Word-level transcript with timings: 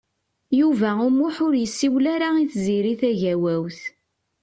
Yuba 0.59 0.89
U 1.05 1.09
Muḥ 1.17 1.35
ur 1.45 1.53
yessiwel 1.57 2.05
ara 2.15 2.27
i 2.43 2.45
Tiziri 2.51 2.93
Tagawawt. 3.01 3.79